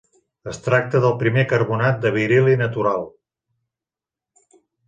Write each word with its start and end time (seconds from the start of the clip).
Es 0.51 0.59
tracta 0.67 1.01
del 1.03 1.13
primer 1.19 1.43
carbonat 1.51 2.01
de 2.05 2.13
beril·li 2.17 2.57
natural. 2.65 3.09